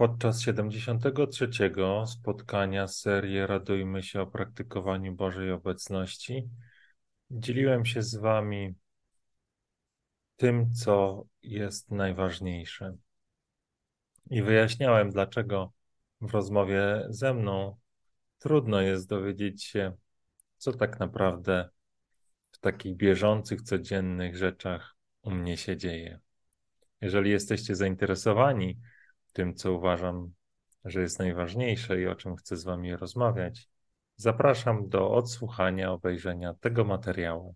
[0.00, 1.50] Podczas 73.
[2.06, 6.48] spotkania serii Radujmy się o praktykowaniu Bożej obecności
[7.30, 8.74] dzieliłem się z Wami
[10.36, 12.96] tym, co jest najważniejsze.
[14.30, 15.72] I wyjaśniałem, dlaczego
[16.20, 17.76] w rozmowie ze mną
[18.38, 19.92] trudno jest dowiedzieć się,
[20.56, 21.68] co tak naprawdę
[22.50, 26.20] w takich bieżących, codziennych rzeczach u mnie się dzieje.
[27.00, 28.78] Jeżeli jesteście zainteresowani
[29.32, 30.32] tym, co uważam,
[30.84, 33.68] że jest najważniejsze i o czym chcę z Wami rozmawiać,
[34.16, 37.54] zapraszam do odsłuchania, obejrzenia tego materiału.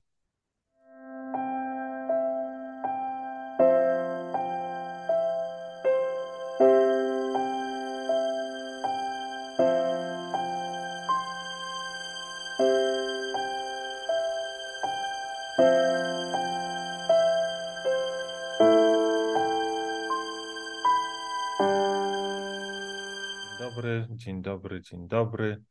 [24.65, 25.63] Dobry, dzień dobry.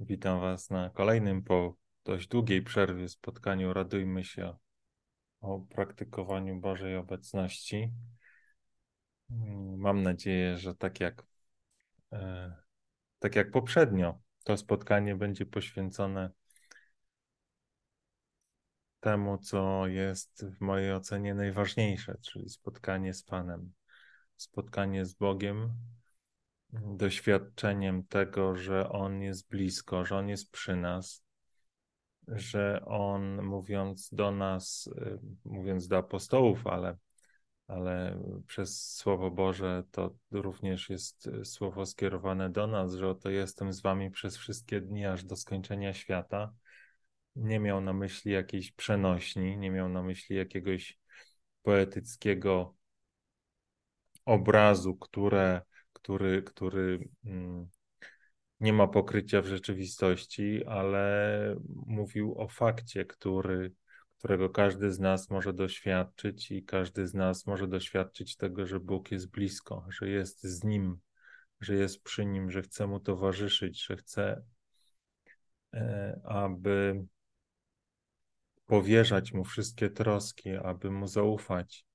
[0.00, 3.72] Witam Was na kolejnym po dość długiej przerwie spotkaniu.
[3.72, 4.56] Radujmy się
[5.40, 7.92] o praktykowaniu Bożej obecności.
[9.76, 11.26] Mam nadzieję, że tak jak,
[12.12, 12.56] e,
[13.18, 16.30] tak jak poprzednio, to spotkanie będzie poświęcone
[19.00, 23.72] temu, co jest w mojej ocenie najważniejsze, czyli spotkanie z Panem,
[24.36, 25.72] spotkanie z Bogiem,
[26.72, 31.24] doświadczeniem tego, że On jest blisko, że On jest przy nas,
[32.28, 36.96] że On mówiąc do nas, y, mówiąc do apostołów, ale,
[37.66, 43.72] ale przez Słowo Boże to również jest y, słowo skierowane do nas, że oto jestem
[43.72, 46.52] z Wami przez wszystkie dni aż do skończenia świata.
[47.36, 50.98] Nie miał na myśli jakiejś przenośni, nie miał na myśli jakiegoś
[51.62, 52.74] poetyckiego
[54.24, 55.62] obrazu, które
[56.08, 57.68] który, który mm,
[58.60, 61.56] nie ma pokrycia w rzeczywistości, ale
[61.86, 63.72] mówił o fakcie, który,
[64.18, 69.10] którego każdy z nas może doświadczyć i każdy z nas może doświadczyć tego, że Bóg
[69.10, 70.98] jest blisko, że jest z Nim,
[71.60, 74.42] że jest przy Nim, że chce Mu towarzyszyć, że chce,
[75.74, 77.04] e, aby
[78.66, 81.88] powierzać Mu wszystkie troski, aby Mu zaufać,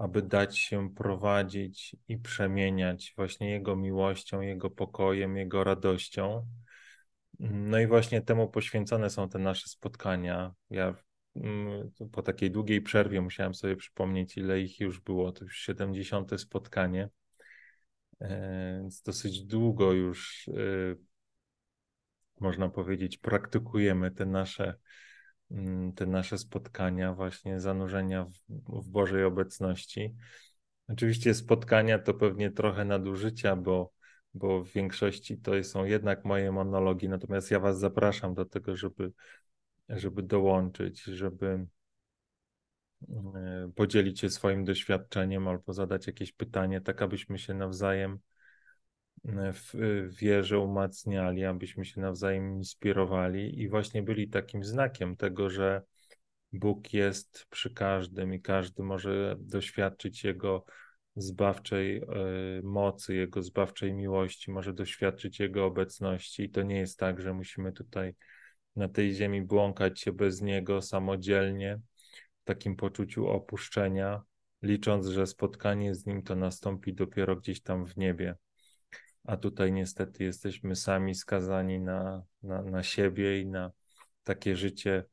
[0.00, 6.46] aby dać się prowadzić i przemieniać właśnie Jego miłością, Jego pokojem, Jego radością.
[7.40, 10.54] No i właśnie temu poświęcone są te nasze spotkania.
[10.70, 10.94] Ja
[11.36, 15.32] mm, po takiej długiej przerwie musiałem sobie przypomnieć, ile ich już było.
[15.32, 16.40] To już 70.
[16.40, 17.08] spotkanie.
[18.20, 20.94] E, więc dosyć długo już, e,
[22.40, 24.74] można powiedzieć, praktykujemy te nasze
[25.94, 30.14] te nasze spotkania, właśnie zanurzenia w, w Bożej obecności.
[30.88, 33.92] Oczywiście spotkania to pewnie trochę nadużycia, bo,
[34.34, 39.12] bo w większości to są jednak moje monologi, natomiast ja Was zapraszam do tego, żeby,
[39.88, 41.66] żeby dołączyć, żeby
[43.08, 48.18] e, podzielić się swoim doświadczeniem albo zadać jakieś pytanie, tak abyśmy się nawzajem
[49.24, 49.74] w
[50.20, 55.82] wierze umacniali, abyśmy się nawzajem inspirowali i właśnie byli takim znakiem tego, że
[56.52, 60.64] Bóg jest przy każdym i każdy może doświadczyć Jego
[61.16, 62.02] zbawczej e,
[62.62, 66.42] mocy, Jego zbawczej miłości, może doświadczyć Jego obecności.
[66.42, 68.14] I to nie jest tak, że musimy tutaj
[68.76, 71.80] na tej ziemi błąkać się bez Niego samodzielnie,
[72.40, 74.22] w takim poczuciu opuszczenia,
[74.62, 78.34] licząc, że spotkanie z Nim to nastąpi dopiero gdzieś tam w niebie
[79.24, 83.72] a tutaj niestety jesteśmy sami skazani na, na, na siebie i na
[84.24, 85.04] takie życie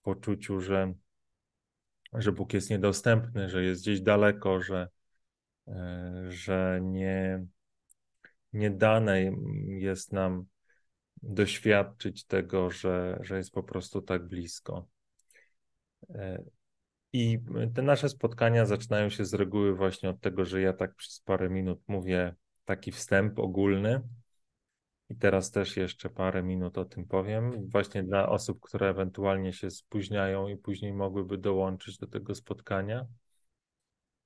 [0.00, 0.94] w poczuciu, że,
[2.12, 4.88] że Bóg jest niedostępny, że jest gdzieś daleko, że,
[5.68, 7.46] e, że nie,
[8.52, 9.32] nie dane
[9.66, 10.46] jest nam
[11.22, 14.88] doświadczyć tego, że, że jest po prostu tak blisko.
[16.10, 16.44] E,
[17.12, 17.38] I
[17.74, 21.50] te nasze spotkania zaczynają się z reguły właśnie od tego, że ja tak przez parę
[21.50, 22.34] minut mówię
[22.64, 24.00] taki wstęp ogólny.
[25.10, 29.70] I teraz też jeszcze parę minut o tym powiem, właśnie dla osób, które ewentualnie się
[29.70, 33.06] spóźniają i później mogłyby dołączyć do tego spotkania.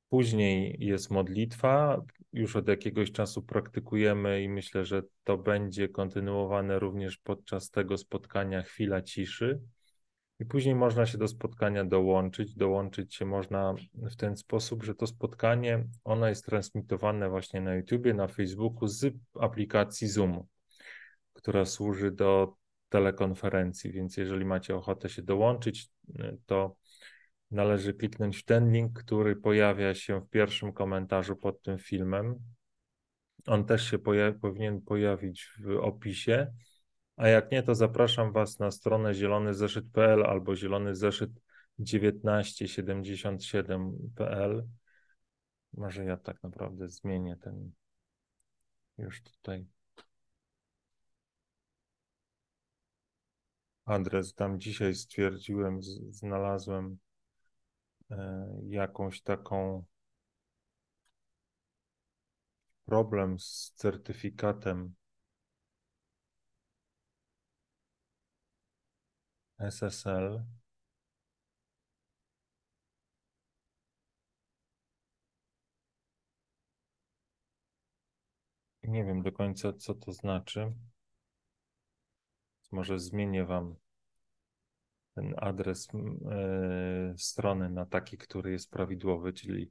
[0.08, 2.02] Później jest modlitwa,
[2.32, 8.62] już od jakiegoś czasu praktykujemy i myślę, że to będzie kontynuowane również podczas tego spotkania
[8.62, 9.60] chwila ciszy.
[10.40, 12.54] I później można się do spotkania dołączyć.
[12.54, 18.14] Dołączyć się można w ten sposób, że to spotkanie, ono jest transmitowane właśnie na YouTubie,
[18.14, 20.42] na Facebooku z aplikacji Zoom,
[21.32, 22.54] która służy do
[22.88, 25.88] telekonferencji, więc jeżeli macie ochotę się dołączyć,
[26.46, 26.76] to
[27.50, 32.34] należy kliknąć w ten link, który pojawia się w pierwszym komentarzu pod tym filmem,
[33.46, 33.98] On też się
[34.40, 36.52] powinien pojawić w opisie.
[37.18, 41.30] A jak nie, to zapraszam Was na stronę zielonyzeszyt.pl albo zielony zeszyt
[41.80, 44.68] 1977.pl.
[45.72, 47.72] Może ja tak naprawdę zmienię ten
[48.98, 49.66] już tutaj
[53.84, 54.34] adres.
[54.34, 56.98] Tam dzisiaj stwierdziłem, znalazłem
[58.10, 59.84] e, jakąś taką
[62.84, 64.94] problem z certyfikatem
[69.60, 70.42] SSL.
[78.82, 80.72] Nie wiem do końca, co to znaczy.
[82.72, 83.76] Może zmienię Wam
[85.14, 85.88] ten adres
[86.30, 89.70] e, strony na taki, który jest prawidłowy, czyli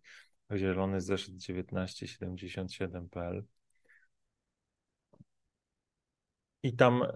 [0.56, 3.44] zielony zeszyt 1977.pl.
[6.63, 7.09] I tam e,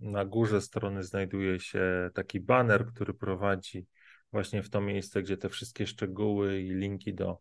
[0.00, 3.86] na górze strony znajduje się taki banner, który prowadzi
[4.32, 7.38] właśnie w to miejsce, gdzie te wszystkie szczegóły i linki do,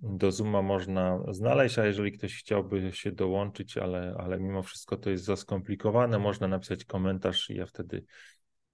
[0.00, 5.10] do Zooma można znaleźć, a jeżeli ktoś chciałby się dołączyć, ale, ale mimo wszystko to
[5.10, 8.04] jest za skomplikowane, można napisać komentarz i ja wtedy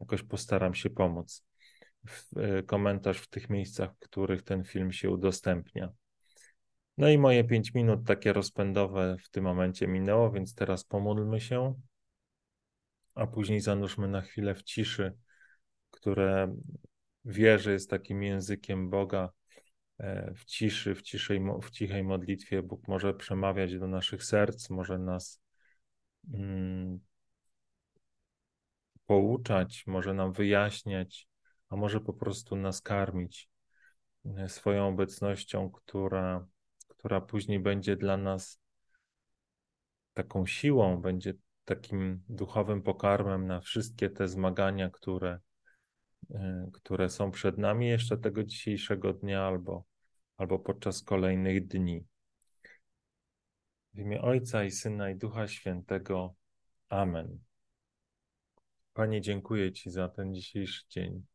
[0.01, 1.45] jakoś postaram się pomóc.
[2.07, 5.93] W, e, komentarz w tych miejscach, w których ten film się udostępnia.
[6.99, 11.75] No i moje pięć minut takie rozpędowe w tym momencie minęło, więc teraz pomódlmy się,
[13.15, 15.13] a później zanurzmy na chwilę w ciszy,
[15.91, 16.57] które
[17.25, 19.31] wierzę jest takim językiem Boga.
[19.99, 24.99] E, w ciszy, w, ciszej, w cichej modlitwie Bóg może przemawiać do naszych serc, może
[24.99, 25.43] nas
[26.35, 27.01] mm,
[29.07, 31.29] pouczać, może nam wyjaśniać,
[31.69, 33.51] a może po prostu nas karmić
[34.37, 36.47] e, swoją obecnością, która
[37.05, 38.61] która później będzie dla nas
[40.15, 41.35] taką siłą, będzie
[41.65, 45.41] takim duchowym pokarmem na wszystkie te zmagania, które,
[46.31, 49.85] e, które są przed nami jeszcze tego dzisiejszego dnia albo,
[50.37, 52.05] albo podczas kolejnych dni.
[53.95, 56.35] W imię Ojca i Syna i Ducha Świętego.
[56.89, 57.39] Amen.
[58.93, 61.34] Panie, dziękuję Ci za ten dzisiejszy dzień.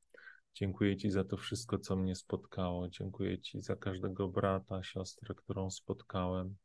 [0.54, 2.90] Dziękuję Ci za to wszystko, co mnie spotkało.
[2.90, 6.56] Dziękuję Ci za każdego brata, siostrę, którą spotkałem,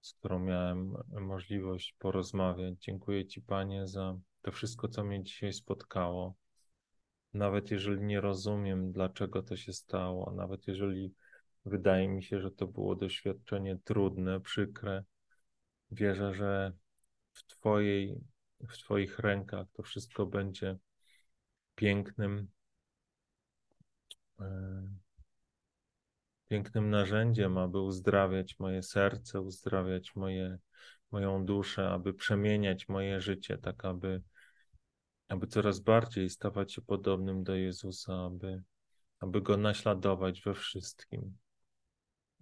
[0.00, 2.74] z którą miałem możliwość porozmawiać.
[2.78, 6.34] Dziękuję Ci, Panie, za to wszystko, co mnie dzisiaj spotkało.
[7.34, 11.14] Nawet jeżeli nie rozumiem, dlaczego to się stało, nawet jeżeli
[11.64, 15.04] wydaje mi się, że to było doświadczenie trudne, przykre,
[15.90, 16.72] wierzę, że
[17.32, 18.20] w Twojej,
[18.68, 20.76] w Twoich rękach to wszystko będzie
[21.74, 22.48] pięknym,
[26.52, 30.58] pięknym narzędziem, aby uzdrawiać moje serce, uzdrawiać moje,
[31.10, 34.22] moją duszę, aby przemieniać moje życie, tak aby,
[35.28, 38.62] aby coraz bardziej stawać się podobnym do Jezusa, aby,
[39.20, 41.38] aby Go naśladować we wszystkim,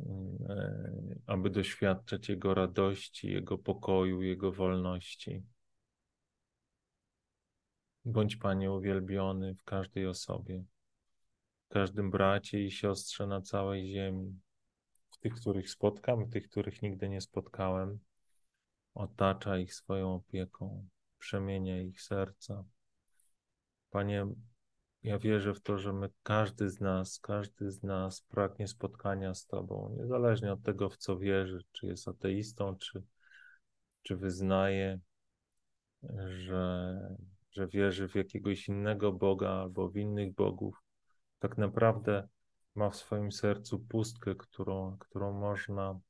[0.00, 0.84] e,
[1.26, 5.42] aby doświadczać Jego radości, Jego pokoju, Jego wolności.
[8.04, 10.64] Bądź Panie uwielbiony w każdej osobie
[11.70, 14.40] każdym bracie i siostrze na całej ziemi,
[15.20, 17.98] tych, których spotkam, tych, których nigdy nie spotkałem.
[18.94, 22.64] Otacza ich swoją opieką, przemienia ich serca.
[23.90, 24.26] Panie,
[25.02, 29.46] ja wierzę w to, że my, każdy z nas, każdy z nas pragnie spotkania z
[29.46, 33.02] Tobą, niezależnie od tego, w co wierzy, czy jest ateistą, czy,
[34.02, 35.00] czy wyznaje,
[36.26, 36.98] że,
[37.52, 40.82] że wierzy w jakiegoś innego Boga albo w innych bogów
[41.40, 42.28] tak naprawdę
[42.74, 46.00] ma w swoim sercu pustkę, którą, którą można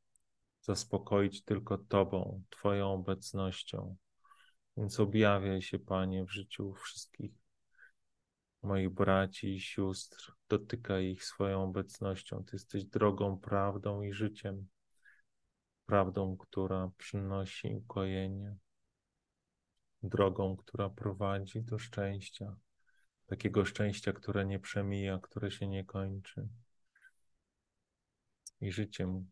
[0.63, 3.97] zaspokoić tylko Tobą, Twoją obecnością.
[4.77, 7.33] Więc objawiaj się, Panie, w życiu wszystkich
[8.63, 12.45] moich braci i sióstr, dotykaj ich swoją obecnością.
[12.45, 14.69] Ty jesteś drogą, prawdą i życiem.
[15.87, 18.57] Prawdą, która przynosi ukojenie,
[20.03, 22.57] drogą, która prowadzi do szczęścia
[23.31, 26.49] takiego szczęścia, które nie przemija, które się nie kończy,
[28.61, 29.31] i życiem,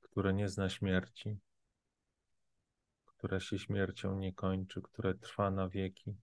[0.00, 1.38] które nie zna śmierci,
[3.04, 6.16] które się śmiercią nie kończy, które trwa na wieki.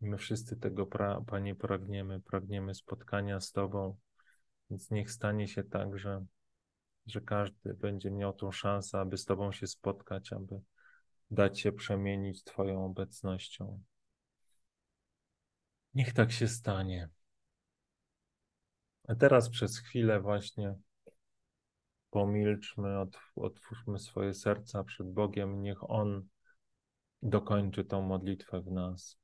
[0.00, 3.96] I my wszyscy tego, pra Panie, pragniemy, pragniemy spotkania z Tobą,
[4.70, 6.26] więc niech stanie się tak, że,
[7.06, 10.60] że każdy będzie miał tą szansę, aby z Tobą się spotkać, aby
[11.30, 13.82] dać się przemienić Twoją obecnością.
[15.94, 17.08] Niech tak się stanie.
[19.08, 20.74] A teraz przez chwilę właśnie
[22.10, 22.96] pomilczmy,
[23.36, 26.28] otwórzmy swoje serca przed Bogiem, niech On
[27.22, 29.23] dokończy tą modlitwę w nas.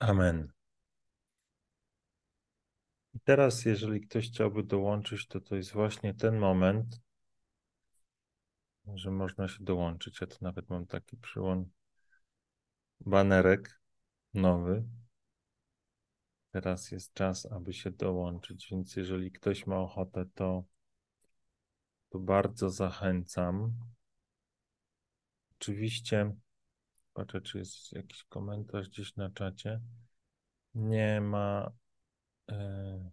[0.00, 0.52] Amen.
[3.14, 7.00] I teraz, jeżeli ktoś chciałby dołączyć, to to jest właśnie ten moment,
[8.94, 10.20] że można się dołączyć.
[10.20, 11.68] Ja tu nawet mam taki przyłącz
[13.00, 13.80] banerek
[14.34, 14.84] nowy.
[16.50, 20.64] Teraz jest czas, aby się dołączyć, więc jeżeli ktoś ma ochotę, to,
[22.10, 23.74] to bardzo zachęcam.
[25.56, 26.32] Oczywiście
[27.20, 29.80] Patrzę, czy jest jakiś komentarz gdzieś na czacie.
[30.74, 31.72] Nie ma.
[32.50, 33.10] E...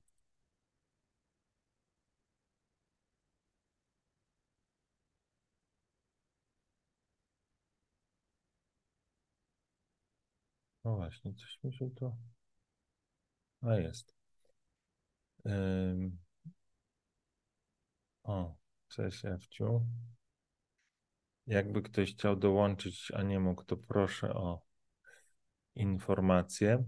[10.84, 12.18] No właśnie, coś mi się to.
[13.62, 14.14] A jest.
[15.46, 16.18] Ym...
[18.24, 18.56] O,
[18.90, 19.86] cześć Ewciu.
[21.48, 24.62] Jakby ktoś chciał dołączyć, a nie mógł, to proszę o
[25.76, 26.84] informację.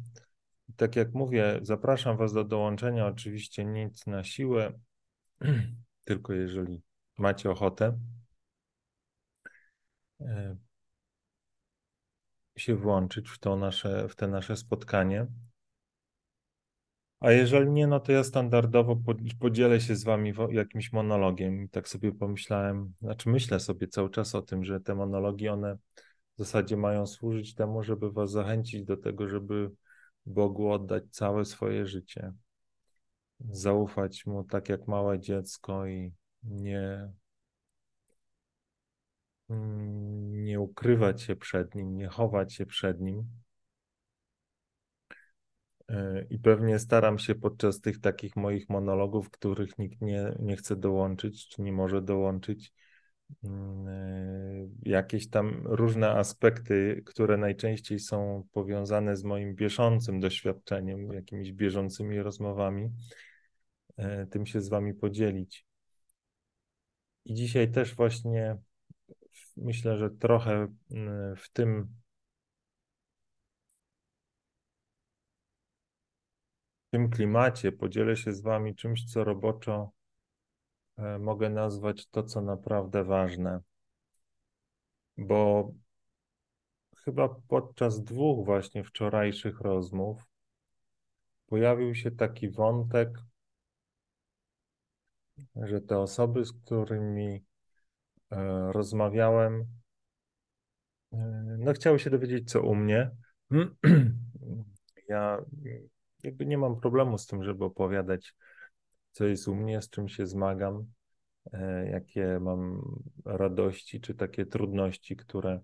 [0.76, 3.08] Tak jak mówię, zapraszam Was do dołączenia.
[3.08, 4.80] Oczywiście nic na siłę,
[6.06, 6.82] tylko jeżeli
[7.18, 8.00] macie ochotę
[10.22, 10.58] e,
[12.58, 15.28] się włączyć w to nasze, w te nasze spotkanie.
[17.20, 19.02] A jeżeli nie, no to ja standardowo
[19.40, 21.70] podzielę się z wami jakimś monologiem.
[21.70, 25.78] Tak sobie pomyślałem, znaczy myślę sobie cały czas o tym, że te monologi, one
[26.36, 29.72] w zasadzie mają służyć temu, żeby was zachęcić do tego, żeby
[30.26, 32.34] Bogu oddać całe swoje życie.
[33.40, 37.10] Zaufać Mu tak jak małe dziecko i nie,
[40.30, 43.39] nie ukrywać się przed Nim, nie chować się przed Nim
[46.30, 51.48] i pewnie staram się podczas tych takich moich monologów, których nikt nie, nie chce dołączyć,
[51.48, 52.74] czy nie może dołączyć,
[53.44, 61.52] mm, e, jakieś tam różne aspekty, które najczęściej są powiązane z moim bieżącym doświadczeniem, jakimiś
[61.52, 62.90] bieżącymi rozmowami,
[63.98, 65.66] e, tym się z Wami podzielić.
[67.26, 68.58] I dzisiaj też właśnie
[69.58, 71.88] myślę, że trochę mm, w tym
[76.90, 79.92] w tym klimacie podzielę się z Wami czymś, co roboczo
[80.98, 83.62] e, mogę nazwać to, co naprawdę ważne.
[85.18, 85.72] Bo
[86.98, 90.28] chyba podczas dwóch właśnie wczorajszych rozmów
[91.46, 93.10] pojawił się taki wątek,
[95.56, 97.46] że te osoby, z którymi
[98.32, 99.66] e, rozmawiałem,
[101.14, 101.18] e,
[101.60, 103.12] no chciały się dowiedzieć, co u mnie.
[105.08, 105.42] Ja
[106.24, 108.36] jakby nie mam problemu z tym, żeby opowiadać,
[109.12, 110.86] co jest u mnie, z czym się zmagam,
[111.54, 112.82] e, jakie mam
[113.26, 115.60] radości, czy takie trudności, które,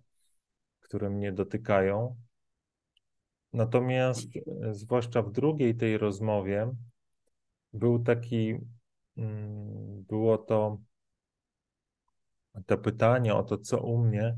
[0.80, 2.16] które mnie dotykają.
[3.54, 4.28] Natomiast,
[4.72, 6.72] zwłaszcza w drugiej tej rozmowie,
[7.74, 8.58] był taki,
[9.18, 10.82] mm, było to,
[12.66, 14.38] to pytanie o to, co u mnie,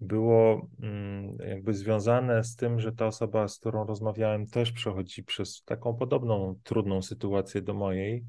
[0.00, 5.62] było mm, jakby związane z tym, że ta osoba, z którą rozmawiałem, też przechodzi przez
[5.62, 8.24] taką podobną trudną sytuację do mojej.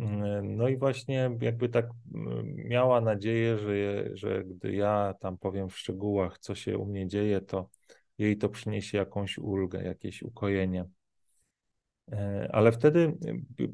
[0.00, 5.68] Mm, no i właśnie jakby tak mm, miała nadzieję, że, że gdy ja tam powiem
[5.68, 7.68] w szczegółach, co się u mnie dzieje, to
[8.18, 10.84] jej to przyniesie jakąś ulgę, jakieś ukojenie.
[12.12, 13.18] E, ale wtedy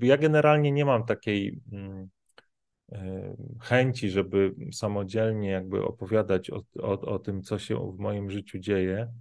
[0.00, 1.60] ja generalnie nie mam takiej
[3.60, 9.12] chęci, żeby samodzielnie jakby opowiadać o, o, o tym, co się w moim życiu dzieje.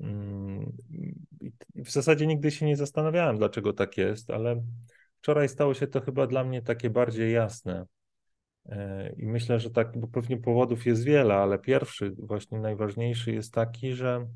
[0.00, 0.72] Mm,
[1.74, 4.62] w zasadzie nigdy się nie zastanawiałem, dlaczego tak jest, ale
[5.18, 7.86] wczoraj stało się to chyba dla mnie takie bardziej jasne.
[8.66, 13.54] E, I myślę, że tak, bo pewnie powodów jest wiele, ale pierwszy, właśnie najważniejszy jest
[13.54, 14.26] taki, że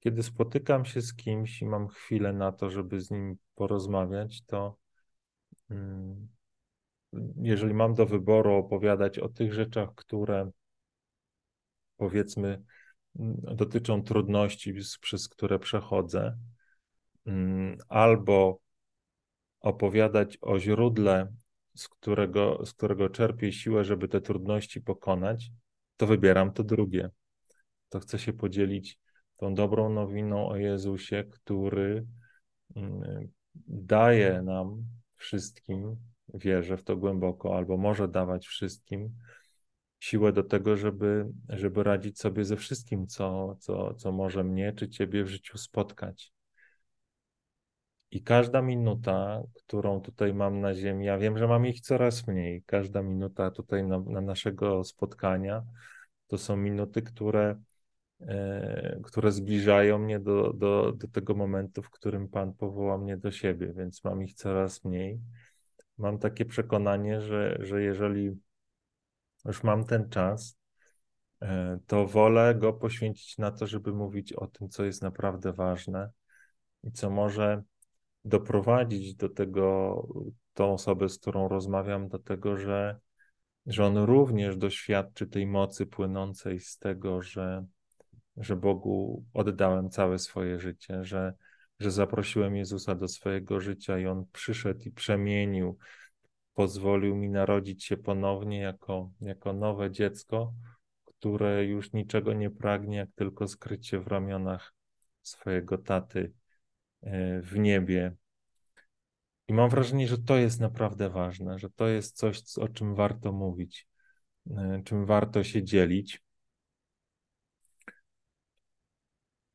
[0.00, 4.76] kiedy spotykam się z kimś i mam chwilę na to, żeby z nim porozmawiać, to
[5.70, 6.28] mm,
[7.36, 10.50] jeżeli mam do wyboru opowiadać o tych rzeczach, które
[11.96, 12.62] powiedzmy
[13.54, 16.38] dotyczą trudności, przez które przechodzę,
[17.26, 18.60] mm, albo
[19.60, 21.32] opowiadać o źródle,
[21.74, 25.50] z którego, z którego czerpię siłę, żeby te trudności pokonać,
[25.96, 27.10] to wybieram to drugie.
[27.88, 28.98] To chcę się podzielić
[29.36, 32.06] tą dobrą nowiną o Jezusie, który
[32.76, 33.28] mm,
[33.66, 34.84] daje nam
[35.16, 35.96] wszystkim
[36.34, 39.10] wierzę w to głęboko, albo może dawać wszystkim
[40.00, 44.88] siłę do tego, żeby, żeby radzić sobie ze wszystkim, co, co, co może mnie czy
[44.88, 46.32] ciebie w życiu spotkać.
[48.10, 52.62] I każda minuta, którą tutaj mam na ziemi, ja wiem, że mam ich coraz mniej,
[52.66, 55.62] każda minuta tutaj na, na naszego spotkania,
[56.26, 57.60] to są minuty, które,
[58.20, 63.30] e, które zbliżają mnie do, do, do tego momentu, w którym Pan powoła mnie do
[63.30, 65.20] siebie, więc mam ich coraz mniej
[66.00, 68.30] mam takie przekonanie, że, że jeżeli
[69.44, 70.58] już mam ten czas,
[71.42, 76.10] e, to wolę go poświęcić na to, żeby mówić o tym, co jest naprawdę ważne
[76.82, 77.62] i co może
[78.24, 79.96] doprowadzić do tego,
[80.54, 82.98] tą osobę, z którą rozmawiam, do tego, że,
[83.66, 87.64] że on również doświadczy tej mocy płynącej z tego, że,
[88.36, 91.34] że Bogu oddałem całe swoje życie, że,
[91.80, 95.78] że zaprosiłem Jezusa do swojego życia i On przyszedł i przemienił,
[96.54, 100.54] pozwolił mi narodzić się ponownie jako, jako nowe dziecko,
[101.04, 104.74] które już niczego nie pragnie, jak tylko skryć się w ramionach
[105.22, 106.32] swojego taty
[107.02, 108.14] e, w niebie.
[109.48, 113.32] I mam wrażenie, że to jest naprawdę ważne, że to jest coś, o czym warto
[113.32, 113.88] mówić,
[114.50, 116.22] e, czym warto się dzielić.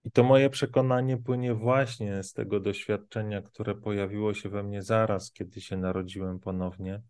[0.05, 5.31] I to moje przekonanie płynie właśnie z tego doświadczenia, które pojawiło się we mnie zaraz,
[5.31, 7.01] kiedy się narodziłem ponownie.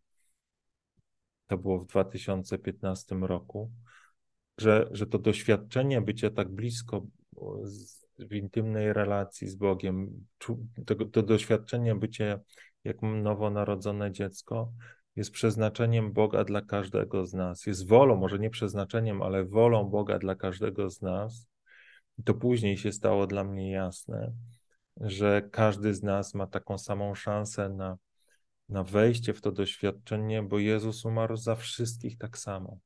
[1.47, 3.71] To było w 2015 roku,
[4.57, 7.05] że, że to doświadczenie bycia tak blisko
[8.19, 10.25] w intymnej relacji z Bogiem,
[10.85, 12.39] to, to doświadczenie bycia
[12.83, 14.71] jak nowonarodzone dziecko,
[15.15, 17.65] jest przeznaczeniem Boga dla każdego z nas.
[17.65, 21.54] Jest wolą, może nie przeznaczeniem, ale wolą Boga dla każdego z nas
[22.23, 24.33] to później się stało dla mnie jasne,
[24.97, 27.97] że każdy z nas ma taką samą szansę na,
[28.69, 32.79] na wejście w to doświadczenie, bo Jezus umarł za wszystkich tak samo.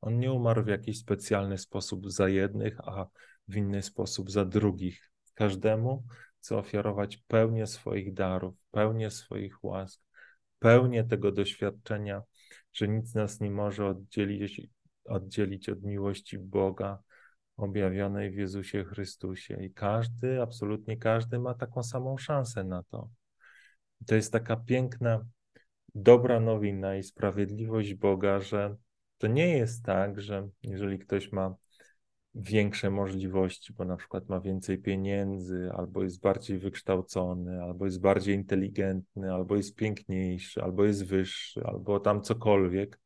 [0.00, 3.06] On nie umarł w jakiś specjalny sposób za jednych, a
[3.48, 5.10] w inny sposób za drugich.
[5.34, 6.04] Każdemu
[6.40, 10.02] chce ofiarować pełnię swoich darów, pełnię swoich łask,
[10.58, 12.22] pełnię tego doświadczenia,
[12.72, 14.60] że nic nas nie może oddzielić,
[15.04, 17.02] oddzielić od miłości Boga,
[17.56, 19.64] objawionej w Jezusie Chrystusie.
[19.64, 23.08] I każdy, absolutnie każdy ma taką samą szansę na to.
[24.06, 25.24] To jest taka piękna,
[25.94, 28.76] dobra nowina i sprawiedliwość Boga, że
[29.18, 31.54] to nie jest tak, że jeżeli ktoś ma
[32.34, 38.34] większe możliwości, bo na przykład ma więcej pieniędzy, albo jest bardziej wykształcony, albo jest bardziej
[38.34, 43.00] inteligentny, albo jest piękniejszy, albo jest wyższy, albo tam cokolwiek,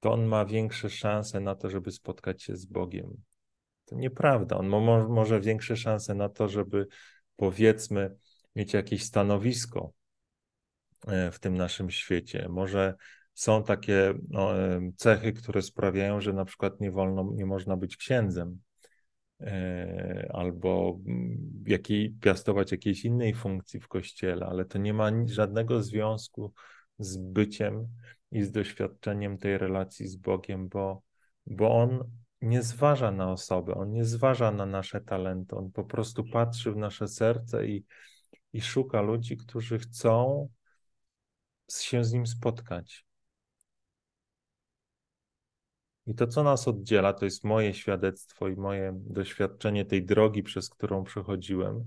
[0.00, 3.22] to on ma większe szanse na to, żeby spotkać się z Bogiem.
[3.84, 4.56] To nieprawda.
[4.58, 4.68] On
[5.08, 6.86] może większe szanse na to, żeby
[7.36, 8.16] powiedzmy
[8.56, 9.92] mieć jakieś stanowisko
[11.06, 12.46] e, w tym naszym świecie.
[12.48, 12.94] Może
[13.34, 14.50] są takie no,
[14.96, 18.60] cechy, które sprawiają, że na przykład nie wolno, nie można być księdzem
[19.40, 25.82] e, albo mm, jakiej, piastować jakiejś innej funkcji w kościele, ale to nie ma żadnego
[25.82, 26.52] związku
[26.98, 27.88] z byciem
[28.30, 31.02] i z doświadczeniem tej relacji z Bogiem, bo,
[31.46, 32.04] bo On
[32.42, 36.76] nie zważa na osobę, On nie zważa na nasze talenty, On po prostu patrzy w
[36.76, 37.84] nasze serce i,
[38.52, 40.48] i szuka ludzi, którzy chcą
[41.70, 43.06] się z Nim spotkać.
[46.06, 50.68] I to, co nas oddziela, to jest moje świadectwo i moje doświadczenie tej drogi, przez
[50.68, 51.84] którą przechodziłem.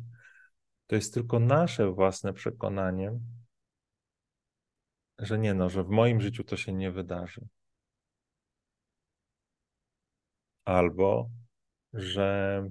[0.88, 3.20] To jest tylko nasze własne przekonanie,
[5.20, 7.48] że nie no, że w moim życiu to się nie wydarzy.
[10.66, 11.30] Albo,
[11.94, 12.64] że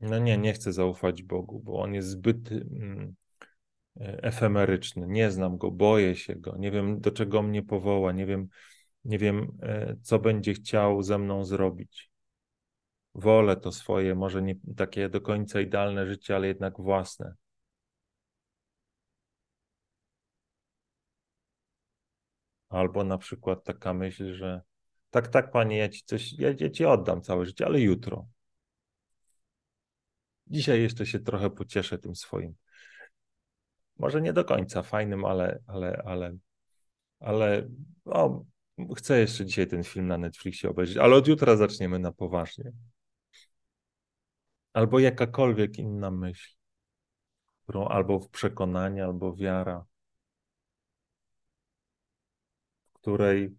[0.00, 3.14] no nie, nie chcę zaufać Bogu, bo on jest zbyt mm,
[4.00, 5.06] efemeryczny.
[5.08, 8.48] Nie znam go, boję się go, nie wiem do czego mnie powoła, nie wiem,
[9.04, 12.10] nie wiem, e, co będzie chciał ze mną zrobić.
[13.14, 17.34] Wolę to swoje, może nie takie do końca idealne życie, ale jednak własne.
[22.68, 24.62] Albo na przykład taka myśl, że
[25.14, 28.26] tak, tak, panie, ja ci coś, ja, ja ci oddam całe życie, ale jutro.
[30.46, 32.54] Dzisiaj jeszcze się trochę pocieszę tym swoim.
[33.98, 36.36] Może nie do końca fajnym, ale, ale, ale,
[37.20, 37.68] ale
[38.04, 38.44] o,
[38.96, 42.72] Chcę jeszcze dzisiaj ten film na Netflixie obejrzeć, ale od jutra zaczniemy na poważnie.
[44.72, 46.56] Albo jakakolwiek inna myśl,
[47.62, 49.84] którą albo w przekonanie, albo wiara,
[52.92, 53.56] której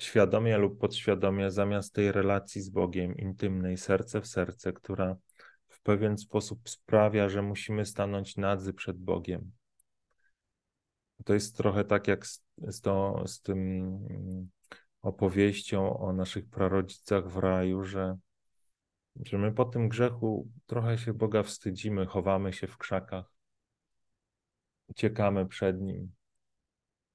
[0.00, 5.16] świadomie lub podświadomie, zamiast tej relacji z Bogiem, intymnej, serce w serce, która
[5.68, 9.52] w pewien sposób sprawia, że musimy stanąć nadzy przed Bogiem,
[11.24, 13.58] to jest trochę tak jak z, z, to, z tym
[14.10, 14.48] mm,
[15.02, 18.16] opowieścią o naszych prarodzicach w raju, że,
[19.24, 23.32] że my po tym grzechu trochę się Boga wstydzimy, chowamy się w krzakach,
[24.88, 26.12] uciekamy przed Nim,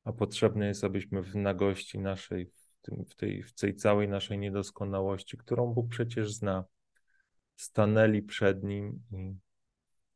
[0.04, 2.52] a potrzebne jest, abyśmy w nagości naszej,
[2.84, 6.66] tym, w, tej, w tej całej naszej niedoskonałości, którą Bóg przecież zna,
[7.56, 9.36] stanęli przed Nim i,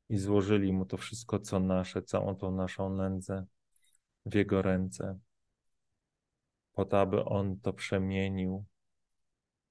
[0.09, 3.45] i złożyli Mu to wszystko, co nasze, całą tą naszą nędzę
[4.25, 5.19] w Jego ręce,
[6.73, 8.65] po to, aby On to przemienił,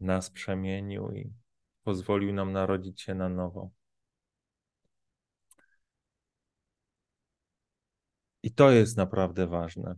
[0.00, 1.32] nas przemienił i
[1.84, 3.70] pozwolił nam narodzić się na nowo.
[8.42, 9.96] I to jest naprawdę ważne.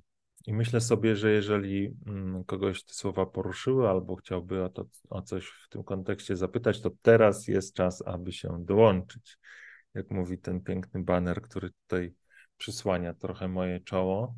[0.49, 5.23] I myślę sobie, że jeżeli mm, kogoś te słowa poruszyły albo chciałby o, to, o
[5.23, 9.39] coś w tym kontekście zapytać, to teraz jest czas, aby się dołączyć.
[9.95, 12.15] Jak mówi ten piękny baner, który tutaj
[12.57, 14.35] przysłania trochę moje czoło.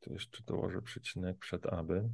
[0.00, 2.08] Tu jeszcze dołożę przecinek przed aby.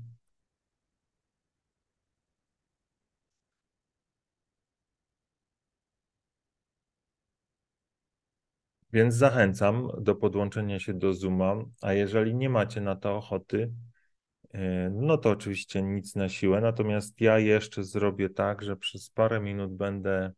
[8.92, 13.72] Więc zachęcam do podłączenia się do Zooma, a jeżeli nie macie na to ochoty,
[14.53, 16.61] e, no to oczywiście nic na siłę.
[16.61, 20.33] Natomiast ja jeszcze zrobię tak, że przez parę minut będę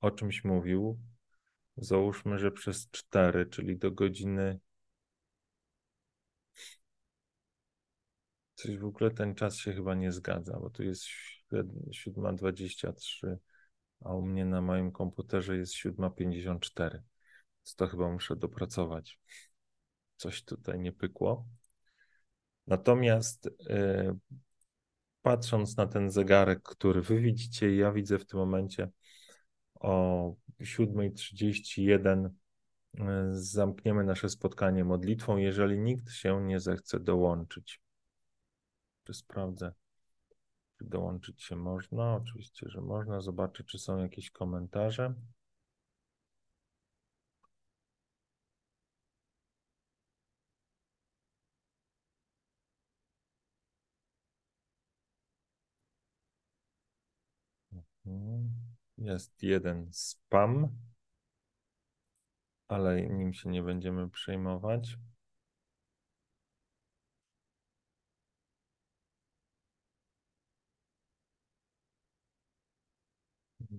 [0.00, 0.98] o czymś mówił.
[1.76, 4.58] Załóżmy, że przez cztery, czyli do godziny
[8.62, 11.04] Coś w ogóle ten czas się chyba nie zgadza, bo tu jest
[11.52, 13.36] 7.23,
[14.00, 17.11] a u mnie na moim komputerze jest 7.54.
[17.62, 19.18] Więc to chyba muszę dopracować.
[20.16, 21.46] Coś tutaj nie pykło.
[22.66, 24.18] Natomiast yy,
[25.22, 28.90] patrząc na ten zegarek, który wy widzicie, ja widzę w tym momencie
[29.74, 32.28] o 7.31
[32.94, 37.80] yy, zamkniemy nasze spotkanie modlitwą, jeżeli nikt się nie zechce dołączyć.
[39.04, 39.72] Czy sprawdzę,
[40.78, 42.14] czy dołączyć się można?
[42.14, 43.20] Oczywiście, że można.
[43.20, 45.14] Zobaczę, czy są jakieś komentarze.
[58.04, 58.38] No,
[58.98, 60.68] jest jeden spam,
[62.68, 64.96] ale nim się nie będziemy przejmować.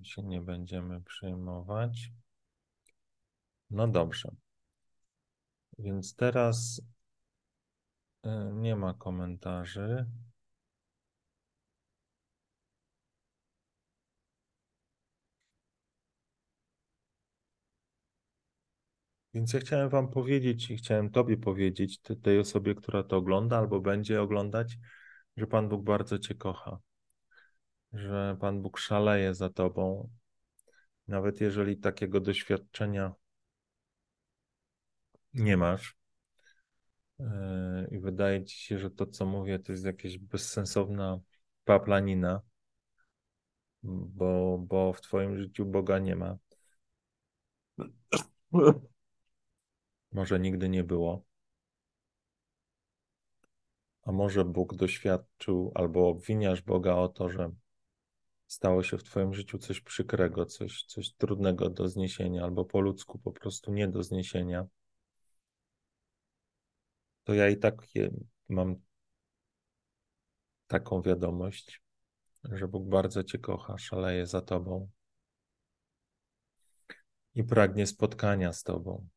[0.04, 2.12] Się nie będziemy przejmować.
[3.70, 4.30] No dobrze.
[5.78, 6.82] Więc teraz
[8.24, 10.06] e, nie ma komentarzy.
[19.34, 23.80] Więc ja chciałem Wam powiedzieć i chciałem Tobie powiedzieć, tej osobie, która to ogląda albo
[23.82, 24.78] będzie oglądać,
[25.38, 26.80] że Pan Bóg bardzo Cię kocha,
[27.94, 30.10] że Pan Bóg szaleje za Tobą.
[31.08, 33.14] Nawet jeżeli takiego doświadczenia
[35.34, 35.98] nie masz
[37.20, 37.26] yy,
[37.92, 41.20] i wydaje Ci się, że to, co mówię, to jest jakaś bezsensowna
[41.66, 42.42] paplanina,
[43.84, 46.38] bo, bo w Twoim życiu Boga nie ma.
[50.14, 51.26] Może nigdy nie było.
[54.04, 57.52] A może Bóg doświadczył, albo obwiniasz Boga o to, że
[58.48, 63.20] stało się w Twoim życiu coś przykrego, coś, coś trudnego do zniesienia, albo po ludzku
[63.20, 64.68] po prostu nie do zniesienia.
[67.24, 67.82] To ja i tak
[68.50, 68.76] mam
[70.68, 71.82] taką wiadomość,
[72.44, 74.90] że Bóg bardzo Cię kocha, szaleje za Tobą
[77.36, 79.08] i pragnie spotkania z Tobą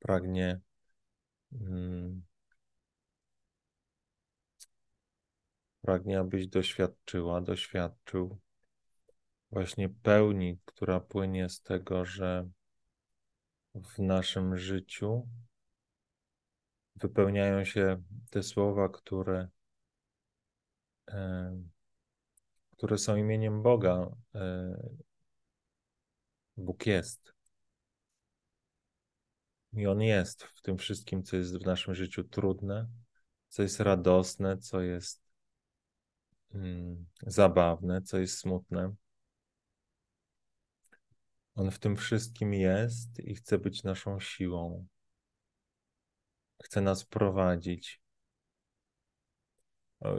[0.00, 0.60] pragnie
[1.52, 2.22] hmm,
[5.82, 8.38] pragnie, abyś doświadczyła, doświadczył
[9.50, 12.48] właśnie pełni, która płynie z tego, że
[13.74, 15.28] w naszym życiu
[16.96, 19.48] wypełniają się te słowa, które,
[21.08, 21.56] e,
[22.70, 24.10] które są imieniem Boga.
[24.34, 24.74] E,
[26.56, 27.39] Bóg jest.
[29.72, 32.88] I On jest w tym wszystkim, co jest w naszym życiu trudne,
[33.48, 35.22] co jest radosne, co jest
[36.54, 38.94] mm, zabawne, co jest smutne.
[41.54, 44.86] On w tym wszystkim jest i chce być naszą siłą.
[46.62, 48.00] Chce nas prowadzić.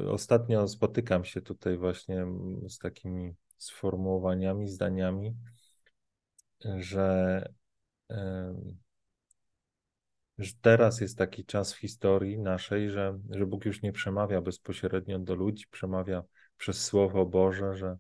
[0.10, 2.26] Ostatnio spotykam się tutaj właśnie
[2.68, 5.36] z takimi sformułowaniami, zdaniami,
[6.80, 7.54] że
[10.41, 15.19] że teraz jest taki czas w historii naszej, że, że Bóg już nie przemawia bezpośrednio
[15.19, 16.23] do ludzi, przemawia
[16.58, 17.97] przez Słowo Boże, że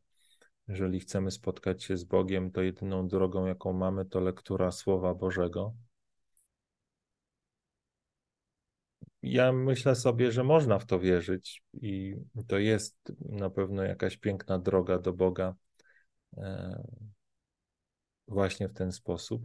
[0.67, 5.73] jeżeli chcemy spotkać się z Bogiem, to jedyną drogą, jaką mamy, to lektura Słowa Bożego.
[9.23, 12.15] Ja myślę sobie, że można w to wierzyć i
[12.47, 15.55] to jest na pewno jakaś piękna droga do Boga
[16.37, 16.83] e,
[18.27, 19.41] właśnie w ten sposób.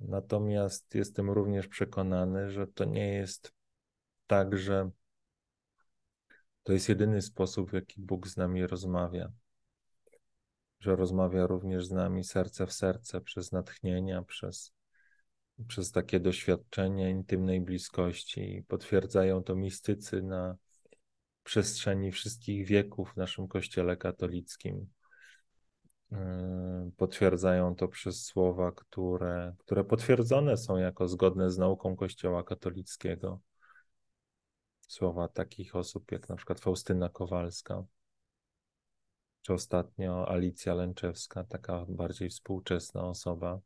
[0.00, 3.52] Natomiast jestem również przekonany, że to nie jest
[4.26, 4.90] tak, że
[6.62, 9.32] to jest jedyny sposób, w jaki Bóg z nami rozmawia.
[10.80, 14.72] Że rozmawia również z nami serce w serce, przez natchnienia, przez,
[15.68, 18.64] przez takie doświadczenia intymnej bliskości.
[18.68, 20.56] Potwierdzają to mistycy na
[21.42, 24.86] przestrzeni wszystkich wieków w naszym Kościele katolickim.
[26.14, 33.40] Yy, potwierdzają to przez słowa, które, które potwierdzone są jako zgodne z nauką Kościoła katolickiego.
[34.88, 37.84] Słowa takich osób jak na przykład Faustyna Kowalska,
[39.42, 43.60] czy ostatnio Alicja Lęczewska, taka bardziej współczesna osoba.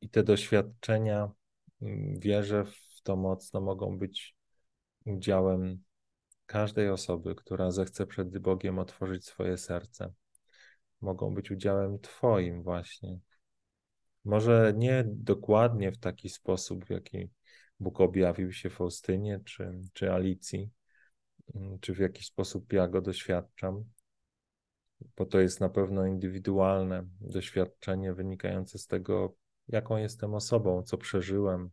[0.00, 1.30] I te doświadczenia,
[1.82, 4.36] mm, wierzę w to mocno, mogą być
[5.04, 5.82] udziałem
[6.50, 10.12] każdej osoby, która zechce przed Bogiem otworzyć swoje serce.
[11.00, 13.18] Mogą być udziałem Twoim właśnie.
[14.24, 17.30] Może nie dokładnie w taki sposób, w jaki
[17.80, 20.70] Bóg objawił się Faustynie czy, czy Alicji,
[21.54, 23.84] mm, czy w jaki sposób ja go doświadczam,
[25.16, 29.34] bo to jest na pewno indywidualne doświadczenie wynikające z tego,
[29.68, 31.70] jaką jestem osobą, co przeżyłem,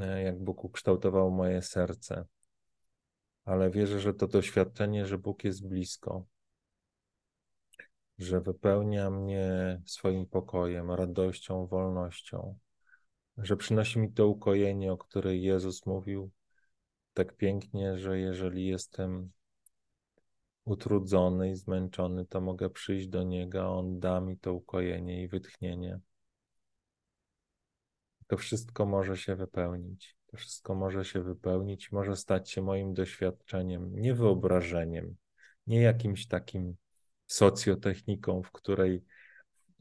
[0.00, 2.24] e, jak Bóg ukształtował moje serce
[3.44, 6.26] ale wierzę, że to doświadczenie, że Bóg jest blisko,
[8.18, 12.58] że wypełnia mnie swoim pokojem, radością, wolnością,
[13.38, 16.30] że przynosi mi to ukojenie, o której Jezus mówił
[17.14, 19.30] tak pięknie, że jeżeli jestem
[20.64, 26.00] utrudzony i zmęczony, to mogę przyjść do Niego, On da mi to ukojenie i wytchnienie.
[28.26, 30.19] To wszystko może się wypełnić.
[30.30, 35.16] To wszystko może się wypełnić, może stać się moim doświadczeniem, nie wyobrażeniem,
[35.66, 36.76] nie jakimś takim
[37.26, 39.04] socjotechniką, w której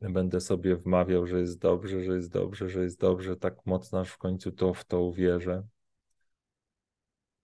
[0.02, 4.10] będę sobie wmawiał, że jest dobrze, że jest dobrze, że jest dobrze, tak mocno aż
[4.10, 5.64] w końcu to w to uwierzę.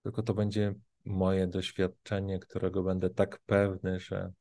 [0.03, 4.31] Tylko to będzie moje doświadczenie, którego będę tak pewny, że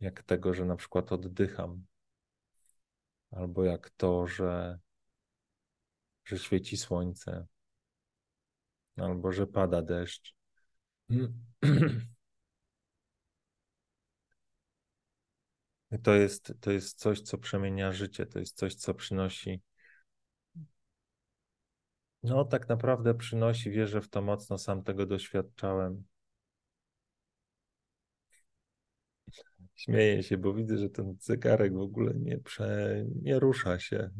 [0.00, 1.84] jak tego, że na przykład oddycham,
[3.30, 4.78] albo jak to, że,
[6.24, 7.46] że świeci słońce,
[8.96, 10.34] albo że pada deszcz.
[16.02, 19.60] To jest, to jest coś, co przemienia życie, to jest coś, co przynosi.
[22.22, 26.04] No, tak naprawdę przynosi, wierzę w to mocno, sam tego doświadczałem.
[29.74, 34.10] Śmieję się, bo widzę, że ten zegarek w ogóle nie, prze, nie rusza się.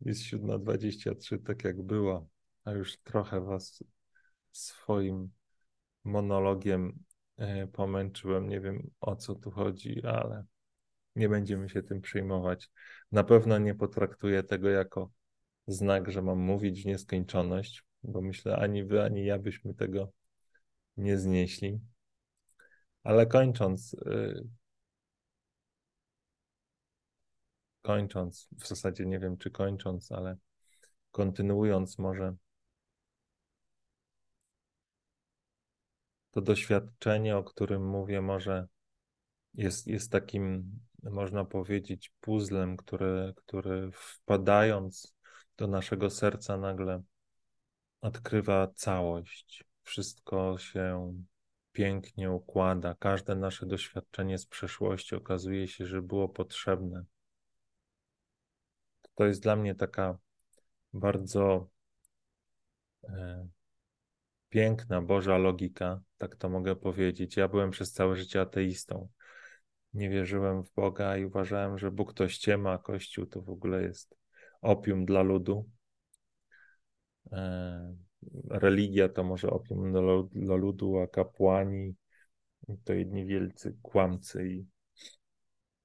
[0.00, 2.28] Jest 7.23, tak jak było,
[2.64, 3.84] a już trochę was
[4.52, 5.30] swoim
[6.04, 6.98] monologiem
[7.36, 8.48] e, pomęczyłem.
[8.48, 10.44] Nie wiem o co tu chodzi, ale
[11.16, 12.70] nie będziemy się tym przejmować.
[13.12, 15.10] Na pewno nie potraktuję tego jako
[15.66, 20.12] znak, że mam mówić w nieskończoność, bo myślę, ani wy, ani ja byśmy tego
[20.96, 21.80] nie znieśli.
[23.02, 24.46] Ale kończąc, y,
[27.86, 30.36] kończąc, w zasadzie nie wiem czy kończąc, ale
[31.10, 32.36] kontynuując może
[36.30, 38.66] to doświadczenie, o którym mówię, może
[39.54, 45.14] jest, jest takim, można powiedzieć, puzzlem, który, który wpadając
[45.56, 47.02] do naszego serca nagle
[48.00, 49.64] odkrywa całość.
[49.82, 51.14] Wszystko się
[51.72, 52.94] pięknie układa.
[52.98, 57.04] Każde nasze doświadczenie z przeszłości okazuje się, że było potrzebne.
[59.16, 60.18] To jest dla mnie taka
[60.92, 61.70] bardzo
[63.04, 63.48] e,
[64.48, 67.36] piękna Boża logika, tak to mogę powiedzieć.
[67.36, 69.08] Ja byłem przez całe życie ateistą.
[69.94, 73.82] Nie wierzyłem w Boga i uważałem, że Bóg to ściema, a Kościół to w ogóle
[73.82, 74.16] jest
[74.60, 75.68] opium dla ludu.
[77.32, 77.96] E,
[78.50, 79.92] religia to może opium
[80.32, 81.94] dla, ludu, a kapłani
[82.84, 84.66] to jedni wielcy kłamcy i,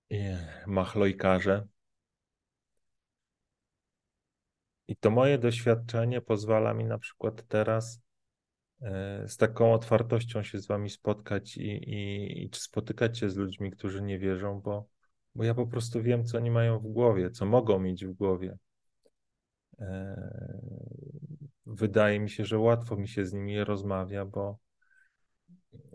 [0.09, 0.19] i
[0.67, 1.67] machlojkarze.
[4.91, 8.01] I to moje doświadczenie pozwala mi na przykład teraz
[8.81, 13.71] e, z taką otwartością się z wami spotkać i, i, i spotykać się z ludźmi,
[13.71, 14.87] którzy nie wierzą, bo,
[15.35, 18.57] bo ja po prostu wiem, co oni mają w głowie, co mogą mieć w głowie.
[19.79, 20.61] E,
[21.65, 24.57] wydaje mi się, że łatwo mi się z nimi rozmawia, bo,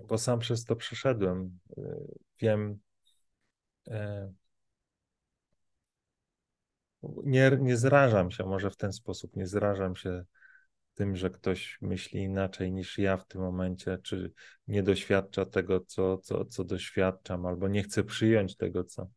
[0.09, 1.59] bo sam przez to przeszedłem.
[1.79, 1.83] E,
[2.41, 2.79] wiem,
[7.25, 10.25] nie, nie zrażam się, może w ten sposób, nie zrażam się
[10.95, 14.33] tym, że ktoś myśli inaczej niż ja w tym momencie, czy
[14.69, 19.09] nie doświadcza tego, co, co, co doświadczam, albo nie chce przyjąć tego, co,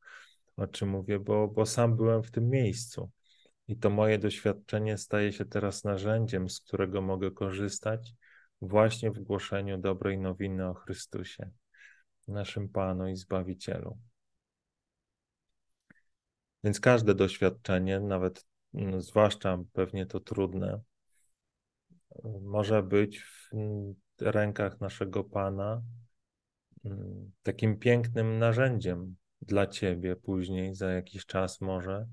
[0.57, 3.11] o czym mówię, bo, bo sam byłem w tym miejscu.
[3.67, 8.13] I to moje doświadczenie staje się teraz narzędziem, z którego mogę korzystać
[8.61, 11.49] właśnie w głoszeniu dobrej nowiny o Chrystusie,
[12.27, 13.97] naszym Panu i Zbawicielu.
[16.63, 20.81] Więc każde doświadczenie, nawet no, zwłaszcza pewnie to trudne,
[22.41, 23.49] może być w
[24.21, 25.81] rękach naszego Pana
[26.85, 32.07] mm, takim pięknym narzędziem dla Ciebie później, za jakiś czas może,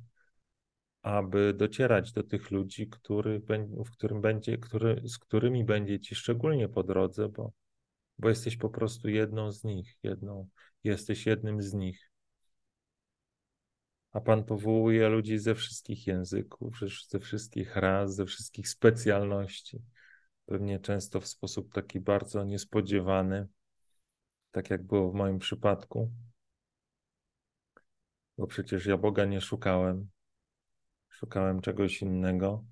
[1.02, 3.42] aby docierać do tych ludzi, który,
[3.87, 7.52] w którym będzie, który, z którymi będzie ci szczególnie po drodze, bo,
[8.18, 10.48] bo jesteś po prostu jedną z nich, jedną,
[10.85, 12.11] jesteś jednym z nich.
[14.16, 19.83] A Pan powołuje ludzi ze wszystkich języków, ze wszystkich ras, ze wszystkich specjalności.
[20.46, 23.48] Pewnie często w sposób taki bardzo niespodziewany,
[24.50, 26.12] tak jak było w moim przypadku.
[28.38, 30.09] Bo przecież ja Boga nie szukałem,
[31.09, 32.64] Szukałem czegoś innego,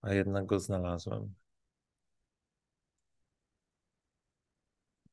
[0.00, 1.34] a jednak go znalazłem.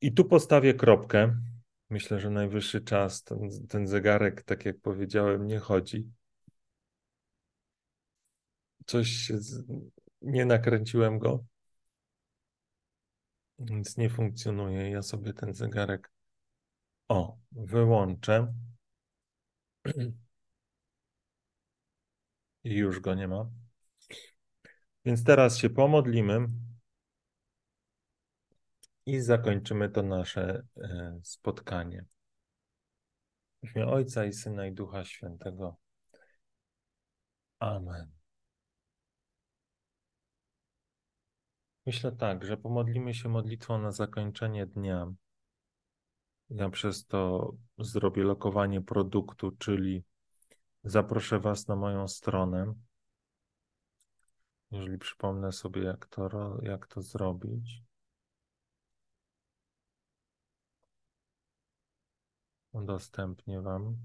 [0.02, 1.52] I tu postawię kropkę.
[1.93, 3.23] Myślę, że najwyższy czas.
[3.23, 6.12] Ten, ten zegarek, tak jak powiedziałem, nie chodzi.
[8.85, 9.63] Coś się z...
[10.21, 11.46] nie nakręciłem go,
[13.60, 14.89] więc nie funkcjonuje.
[14.89, 16.12] Ja sobie ten zegarek
[17.08, 18.54] o wyłączę.
[22.63, 23.50] i już go nie ma.
[25.06, 26.48] Więc teraz się pomodlimy
[29.06, 32.06] i zakończymy to nasze e, spotkanie.
[33.63, 35.77] W imię Ojca i Syna i Ducha Świętego.
[37.60, 38.12] Amen.
[41.85, 45.13] Myślę tak, że pomodlimy się modlitwą na zakończenie dnia.
[46.49, 50.04] Ja przez to zrobię lokowanie produktu, czyli
[50.83, 52.73] zaproszę Was na moją stronę
[54.71, 57.83] Jeżeli przypomnę sobie, jak to, jak to zrobić.
[62.74, 63.98] Udostępnię Wam.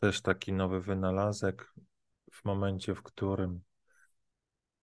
[0.00, 1.74] Też taki nowy wynalazek.
[2.32, 3.60] W momencie, w którym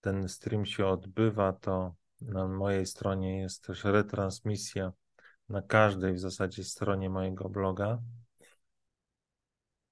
[0.01, 4.93] ten stream się odbywa, to na mojej stronie jest też retransmisja
[5.49, 8.01] na każdej w zasadzie stronie mojego bloga.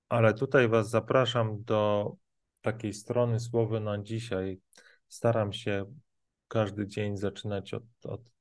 [0.10, 2.12] Ale tutaj Was zapraszam do
[2.62, 4.62] takiej strony Słowy na dzisiaj.
[5.08, 5.94] Staram się
[6.48, 8.34] każdy dzień zaczynać od, od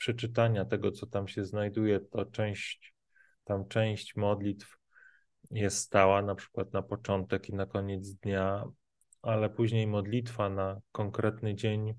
[0.00, 2.00] przeczytania tego, co tam się znajduje.
[2.00, 2.94] To część,
[3.44, 4.76] tam część modlitw
[5.50, 8.64] jest stała, na przykład na początek i na koniec dnia,
[9.22, 11.94] ale później modlitwa na konkretny dzień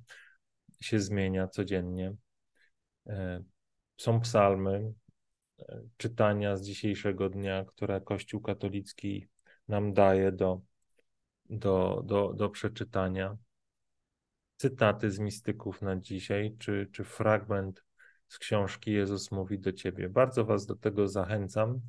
[0.81, 2.15] się zmienia codziennie.
[3.07, 3.43] E,
[3.97, 4.93] są psalmy,
[5.59, 9.27] e, czytania z dzisiejszego dnia, które Kościół katolicki
[9.67, 10.61] nam daje do,
[11.49, 13.37] do, do, do przeczytania.
[14.57, 17.83] Cytaty z mistyków na dzisiaj, czy, czy fragment
[18.31, 20.09] z książki Jezus mówi do ciebie.
[20.09, 21.81] Bardzo Was do tego zachęcam.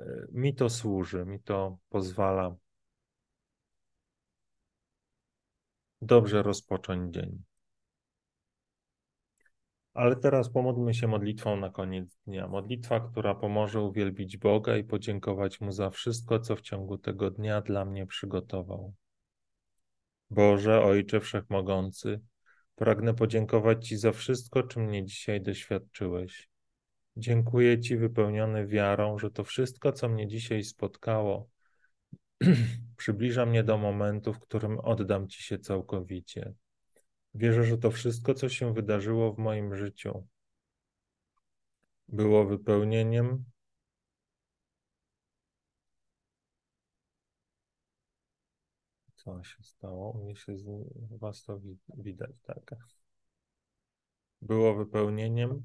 [0.00, 2.56] E, mi to służy, mi to pozwala
[6.02, 7.42] dobrze rozpocząć dzień.
[9.92, 12.48] Ale teraz pomódlmy się modlitwą na koniec dnia.
[12.48, 17.60] Modlitwa, która pomoże uwielbić Boga i podziękować Mu za wszystko, co w ciągu tego dnia
[17.60, 18.94] dla mnie przygotował.
[20.30, 22.20] Boże, Ojcze Wszechmogący,
[22.74, 26.48] pragnę podziękować Ci za wszystko, czym mnie dzisiaj doświadczyłeś.
[27.16, 31.48] Dziękuję Ci wypełniony wiarą, że to wszystko, co mnie dzisiaj spotkało,
[32.96, 36.54] przybliża mnie do momentu, w którym oddam Ci się całkowicie.
[37.34, 40.26] Wierzę, że to wszystko, co się wydarzyło w moim życiu,
[42.08, 43.44] było wypełnieniem
[49.24, 50.10] Co się stało?
[50.10, 50.64] U mnie się z
[51.18, 51.60] was to
[51.96, 52.76] widać, tak.
[54.42, 55.64] Było wypełnieniem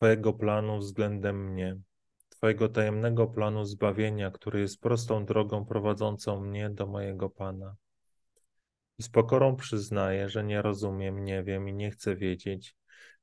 [0.00, 1.76] Twojego planu względem mnie.
[2.28, 7.76] Twojego tajemnego planu zbawienia, który jest prostą drogą prowadzącą mnie do mojego Pana.
[8.98, 12.76] I z pokorą przyznaję, że nie rozumiem, nie wiem i nie chcę wiedzieć,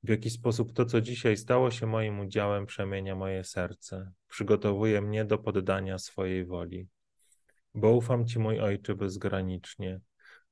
[0.04, 5.26] w jaki sposób to, co dzisiaj stało się moim udziałem, przemienia moje serce, przygotowuje mnie
[5.26, 6.88] do poddania swojej woli.
[7.76, 10.00] Bo ufam Ci, mój Ojcze, bezgranicznie.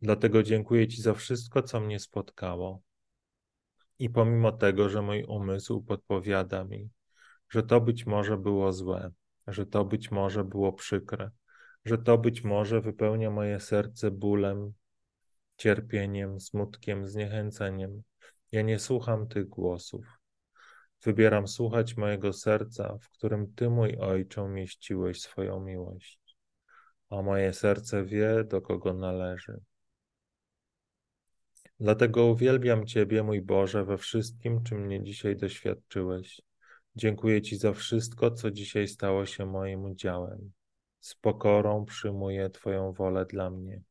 [0.01, 2.81] Dlatego dziękuję Ci za wszystko, co mnie spotkało.
[3.99, 6.89] I pomimo tego, że mój umysł podpowiada mi,
[7.49, 9.11] że to być może było złe,
[9.47, 11.31] że to być może było przykre,
[11.85, 14.73] że to być może wypełnia moje serce bólem,
[15.57, 18.03] cierpieniem, smutkiem, zniechęceniem.
[18.51, 20.05] Ja nie słucham tych głosów.
[21.03, 26.19] Wybieram słuchać mojego serca, w którym Ty, mój Ojcze, umieściłeś swoją miłość.
[27.09, 29.59] A moje serce wie, do kogo należy.
[31.79, 36.41] Dlatego uwielbiam Ciebie, mój Boże, we wszystkim, czym mnie dzisiaj doświadczyłeś.
[36.95, 40.51] Dziękuję Ci za wszystko, co dzisiaj stało się moim udziałem.
[40.99, 43.81] Z pokorą przyjmuję Twoją wolę dla mnie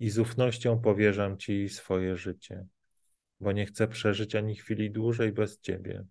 [0.00, 2.66] i z ufnością powierzam Ci swoje życie,
[3.40, 6.04] bo nie chcę przeżyć ani chwili dłużej bez Ciebie.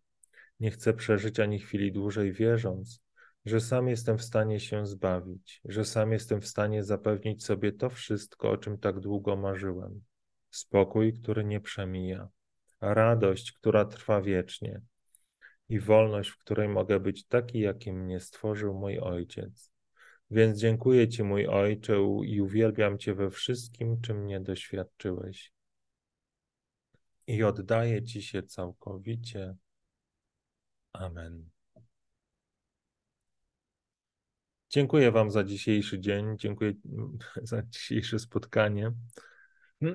[0.60, 3.02] Nie chcę przeżyć ani chwili dłużej wierząc,
[3.46, 7.90] że sam jestem w stanie się zbawić, że sam jestem w stanie zapewnić sobie to
[7.90, 10.02] wszystko, o czym tak długo marzyłem.
[10.50, 12.30] Spokój, który nie przemija,
[12.82, 14.82] radość, która trwa wiecznie
[15.70, 19.72] i wolność, w której mogę być taki, jakim mnie stworzył mój Ojciec.
[20.32, 25.57] Więc dziękuję Ci, mój Ojcze, i uwielbiam Cię we wszystkim, czym mnie doświadczyłeś.
[27.28, 29.56] I oddaję Ci się całkowicie.
[30.94, 31.50] Amen.
[34.70, 36.74] Dziękuję Wam za dzisiejszy dzień, dziękuję
[37.44, 38.92] za dzisiejsze spotkanie.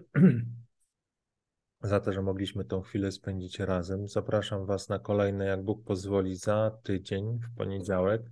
[1.83, 4.09] za to, że mogliśmy tą chwilę spędzić razem.
[4.09, 8.23] Zapraszam Was na kolejne, jak Bóg pozwoli, za tydzień, w poniedziałek.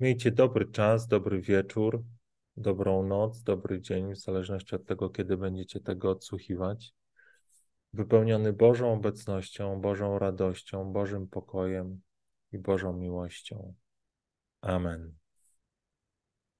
[0.00, 2.04] Miejcie dobry czas, dobry wieczór,
[2.56, 6.94] dobrą noc, dobry dzień, w zależności od tego, kiedy będziecie tego odsłuchiwać.
[7.96, 12.00] Wypełniony Bożą obecnością, Bożą radością, Bożym pokojem
[12.52, 13.74] i Bożą miłością.
[14.60, 15.14] Amen.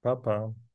[0.01, 0.21] Papa.
[0.21, 0.66] Pa.